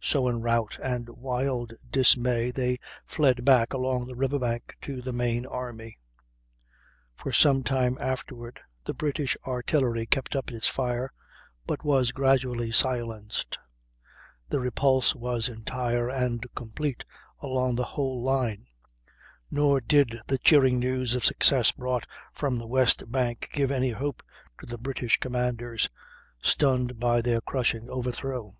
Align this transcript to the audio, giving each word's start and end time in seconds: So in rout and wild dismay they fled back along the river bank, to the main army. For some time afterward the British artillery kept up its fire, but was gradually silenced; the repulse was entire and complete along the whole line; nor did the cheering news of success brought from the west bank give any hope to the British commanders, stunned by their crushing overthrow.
So 0.00 0.26
in 0.26 0.42
rout 0.42 0.80
and 0.82 1.08
wild 1.08 1.72
dismay 1.88 2.50
they 2.50 2.78
fled 3.06 3.44
back 3.44 3.72
along 3.72 4.08
the 4.08 4.16
river 4.16 4.40
bank, 4.40 4.74
to 4.82 5.00
the 5.00 5.12
main 5.12 5.46
army. 5.46 5.96
For 7.14 7.30
some 7.30 7.62
time 7.62 7.96
afterward 8.00 8.58
the 8.84 8.94
British 8.94 9.36
artillery 9.46 10.06
kept 10.06 10.34
up 10.34 10.50
its 10.50 10.66
fire, 10.66 11.12
but 11.68 11.84
was 11.84 12.10
gradually 12.10 12.72
silenced; 12.72 13.58
the 14.48 14.58
repulse 14.58 15.14
was 15.14 15.48
entire 15.48 16.08
and 16.08 16.44
complete 16.56 17.04
along 17.40 17.76
the 17.76 17.84
whole 17.94 18.20
line; 18.20 18.66
nor 19.52 19.80
did 19.80 20.18
the 20.26 20.38
cheering 20.38 20.80
news 20.80 21.14
of 21.14 21.24
success 21.24 21.70
brought 21.70 22.08
from 22.32 22.58
the 22.58 22.66
west 22.66 23.08
bank 23.12 23.48
give 23.52 23.70
any 23.70 23.90
hope 23.90 24.20
to 24.58 24.66
the 24.66 24.78
British 24.78 25.18
commanders, 25.18 25.88
stunned 26.42 26.98
by 26.98 27.20
their 27.22 27.40
crushing 27.40 27.88
overthrow. 27.88 28.48